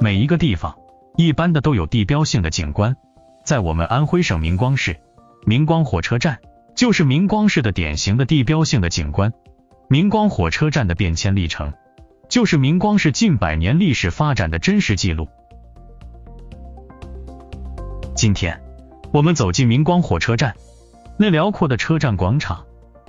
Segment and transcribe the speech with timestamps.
[0.00, 0.76] 每一个地方
[1.16, 2.96] 一般的都有地标性的景观，
[3.44, 4.96] 在我们安徽省明光市，
[5.44, 6.38] 明光火车站
[6.74, 9.32] 就是明光市的典型的地标性的景观。
[9.88, 11.72] 明光火车站的变迁历程，
[12.28, 15.28] 就是明光市近百年历史发展的真实记录。
[18.14, 18.60] 今天
[19.12, 20.54] 我们走进明光火车站，
[21.16, 22.64] 那辽阔的车站广场，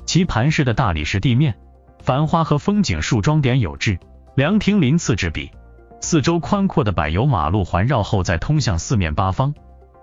[0.06, 1.56] 棋盘式的大理石地面，
[2.02, 4.00] 繁花和风景树装点有致，
[4.36, 5.52] 凉亭鳞次栉比，
[6.00, 9.54] 四周宽阔的柏油马路环绕后再通向四面八方。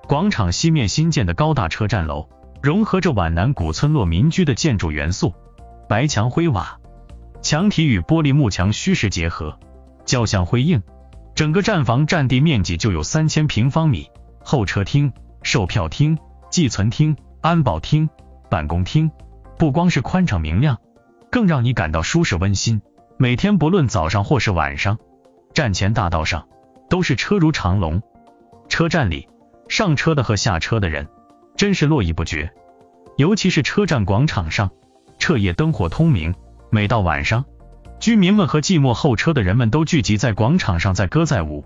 [0.06, 2.28] 广场西面新建的高大车站楼，
[2.62, 5.32] 融合着皖南古村落民居的建筑元素。
[5.88, 6.78] 白墙灰瓦，
[7.42, 9.58] 墙体与玻璃幕墙虚实结合，
[10.04, 10.82] 交相辉映。
[11.34, 14.08] 整个站房占地面积就有三千平方米。
[14.42, 16.18] 候车厅、售票厅、
[16.50, 18.08] 寄存厅、安保厅、
[18.50, 19.10] 办公厅，
[19.58, 20.78] 不光是宽敞明亮，
[21.34, 22.80] 更让你感到舒适温馨。
[23.16, 24.98] 每天不论早上或是晚上，
[25.52, 26.46] 站前大道上
[26.88, 28.00] 都是车如长龙。
[28.68, 29.28] 车站里
[29.68, 31.08] 上车的和下车的人
[31.56, 32.52] 真是络绎不绝，
[33.16, 34.70] 尤其是车站广场上。
[35.18, 36.36] 彻夜灯火通明，
[36.70, 37.44] 每到晚上，
[37.98, 41.64] 居民们和寂寞候车的人们都聚集在广场上，载歌载舞。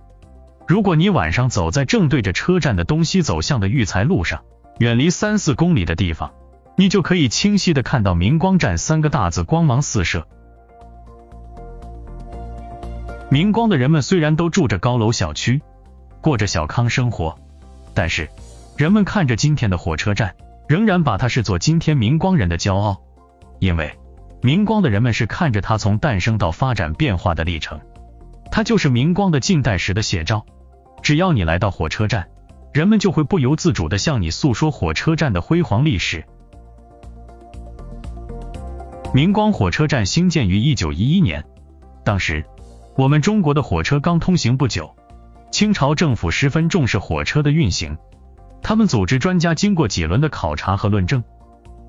[0.66, 4.44] 如果你晚上走在正对着车站的东西走向的育才路上，
[4.78, 6.32] 远离三四公里的地方，
[6.80, 10.28] 你就可以清晰的看到“明光站”三个大字光芒四射。
[13.28, 15.60] 明光的人们虽然都住着高楼小区，
[16.20, 17.36] 过着小康生活，
[17.94, 18.30] 但是
[18.76, 20.36] 人们看着今天的火车站，
[20.68, 23.02] 仍然把它视作今天明光人的骄傲。
[23.58, 23.98] 因为
[24.40, 27.80] 明光的人们是看着它从诞生到发展变化的历程，
[28.52, 30.46] 它就是明光的近代史的写照。
[31.02, 32.28] 只要你来到火车站，
[32.72, 36.24] 人们就会不由自主的向你诉说火车站的辉煌历史。
[39.14, 41.42] 明光火车站兴建于一九一一年，
[42.04, 42.44] 当时
[42.94, 44.94] 我们中国的火车刚通行不久，
[45.50, 47.96] 清朝政府十分重视火车的运行，
[48.62, 51.24] 他们组织专家经过几轮的考察和论证。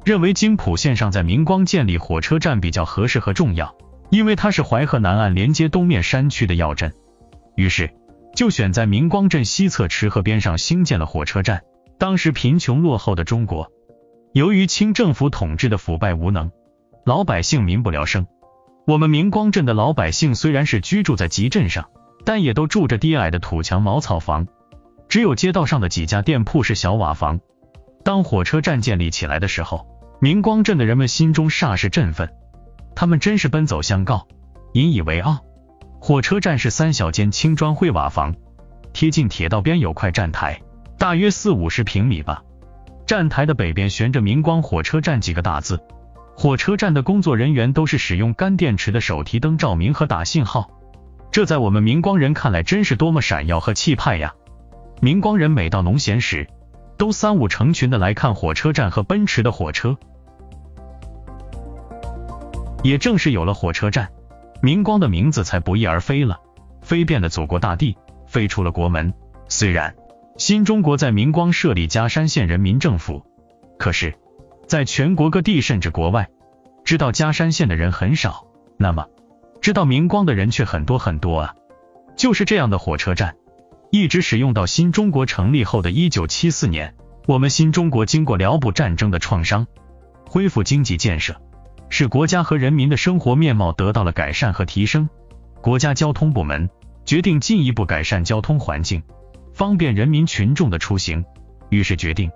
[0.05, 3.75] 认为金浦线上在明光建立火车站比较合适和重要，
[4.09, 6.93] 因为它是淮河南岸连接东面山区的要镇，
[7.57, 7.91] 于是
[8.33, 11.61] 就选在明光镇西侧池河边上兴建了火车站。
[11.97, 13.69] 当时贫穷落后的中国，
[14.31, 16.49] 由于清政府统治的腐败无能，
[17.09, 18.27] 老百姓民不聊生。
[18.85, 21.89] 我们明光镇的老百姓虽然是居住在集镇上，
[22.23, 24.45] 但也都住着低矮的土墙茅草房，
[25.07, 27.39] 只有街道上的几家店铺是小瓦房。
[28.03, 29.87] 当火车站建立起来的时候，
[30.21, 32.31] 明光镇的人们心中煞是振奋，
[32.95, 34.27] 他们真是奔走相告，
[34.73, 35.39] 引以为傲。
[35.99, 38.35] 火车站是三小间青砖灰瓦房，
[38.93, 40.61] 贴近铁道边有块站台，
[40.99, 42.43] 大约四五十平米吧。
[43.07, 45.81] 站台的北边悬着“明光火车站”几个大字。
[46.39, 50.71] 火车站的工作人员都是使用干电池的手提灯照明和打信号，
[51.31, 54.33] 这在我们明光人看来真是多么闪耀和气派呀！
[55.01, 56.47] 明光人每到农闲时，
[56.97, 59.97] 都三五成群的来看火车站和奔驰的火车。
[62.83, 64.07] 也正是有了火车站，
[64.61, 66.39] 明光的名字才不翼而飞了，
[66.81, 67.97] 飞遍了祖国大地，
[68.27, 69.13] 飞出了国门。
[69.49, 69.93] 虽然
[70.37, 73.25] 新中国在明光设立嘉山县人民政府，
[73.77, 74.15] 可是，
[74.69, 76.29] 在全国各地甚至国外，
[76.85, 78.45] 知道嘉山县的人很少，
[78.77, 79.07] 那么
[79.61, 81.55] 知道明光的人却很多很多啊！
[82.15, 83.35] 就是这样的火车站。
[83.89, 86.93] 一直使用到新中国成立后的一九七四年，
[87.25, 89.65] 我们新中国经过辽不战争的创伤，
[90.27, 91.41] 恢复经济建设，
[91.89, 95.09] 使国家和人民的生活面貌得到了改善和提升。
[95.63, 96.69] 国家交通部门
[97.05, 99.01] 决定进一步改善交通环境，
[99.51, 101.25] 方便人民群众的出行，
[101.69, 102.29] 于是决定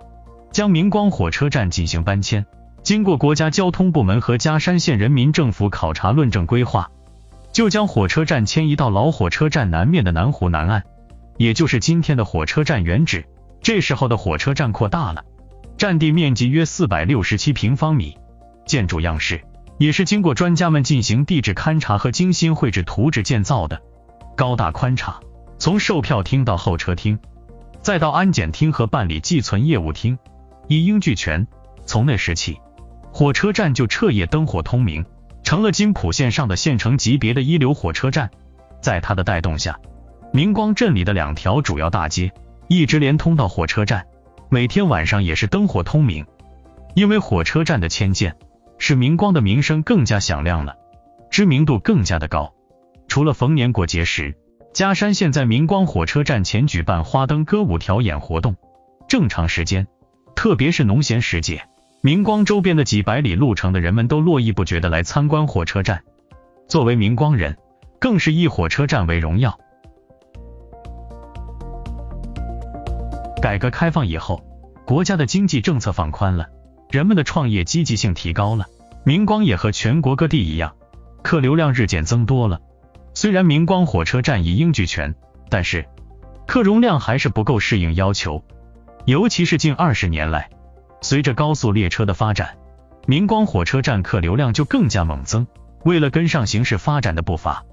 [0.53, 2.45] 将明光火车站进行搬迁。
[2.83, 6.91] 经过国家交通部门和嘉山县人民政府考察论证规划，
[7.51, 10.83] 就将火车站迁移到老火车站南面的南湖南岸。
[11.37, 13.25] 也就是今天的火车站原址，
[13.61, 15.23] 这时候的火车站扩大了，
[15.77, 18.15] 占地面积约四百六十七平方米，
[18.67, 19.41] 建筑样式
[19.79, 23.81] 也是经过专家们进行地质勘察和精心绘制图纸建造的，
[24.37, 25.23] 高大宽敞，
[25.57, 27.17] 从售票厅到候车厅，
[27.81, 30.19] 再到安检厅和办理寄存业务厅，
[30.67, 31.47] 一应俱全。
[31.85, 32.59] 从那时起，
[33.11, 35.05] 火车站就彻夜灯火通明，
[35.43, 38.29] 成了金浦线上的县城级别的一流火车站。
[38.81, 39.79] 在它的带动下。
[40.33, 42.31] 明光镇里的两条主要大街
[42.67, 44.07] 一直连通到火车站，
[44.49, 46.25] 每天晚上也是灯火通明。
[46.95, 48.35] 因为火车站的迁建，
[48.79, 50.75] 使明光的名声更加响亮了，
[51.29, 52.53] 知名度更加的高。
[53.07, 54.35] 除了逢年过节时，
[54.73, 58.55] 嘉山县在明光火车站前举办花灯歌舞条演活动，
[59.07, 59.87] 正常时间，
[60.35, 61.67] 特别是农闲时节，
[62.01, 66.03] 明光周边的几百里路程的人们都络绎不绝的来参观火车站。
[66.67, 67.57] 作为明光人。
[68.03, 69.57] 更是以火车站为荣耀。
[73.41, 74.43] 改革开放以后，
[74.85, 76.47] 国家的经济政策放宽了，
[76.91, 78.65] 人们的创业积极性提高了，
[79.05, 80.75] 明光也和全国各地一样，
[81.21, 82.59] 客流量日渐增多了。
[83.13, 85.15] 虽然明光火车站一应俱全，
[85.49, 85.87] 但是
[86.45, 88.43] 客容量还是不够适应要求，
[89.05, 90.49] 尤其是近二十年来，
[91.01, 92.55] 随着高速列车的发展，
[93.05, 95.45] 明光火车站客流量就更加猛增。
[95.83, 97.65] 为了跟上形势发展的步伐，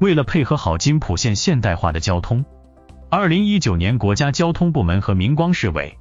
[0.00, 2.44] 为了配合好金浦线现代化的交通。
[3.08, 5.96] 二零一九年，国家交通部门和明光市委、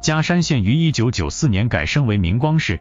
[0.00, 2.78] 嘉山县于一九九四年改升为明光市，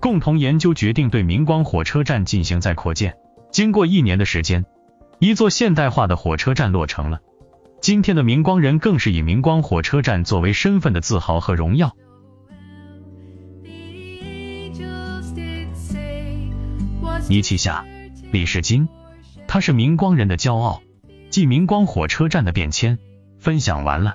[0.00, 3.14] 共同研究决定对明光火车站进行再扩建。
[3.50, 4.64] 经过一年的时间，
[5.18, 7.20] 一座现代化的火车站落成了。
[7.80, 11.96] 今天的明光人更是以明光火车站作为身份的自豪和荣耀。
[17.28, 17.84] 倪旗下，
[18.32, 18.88] 李世金，
[19.46, 20.82] 他是明光人的骄傲。
[21.30, 22.98] 继明光火车站的变迁。
[23.38, 24.14] 分享完了。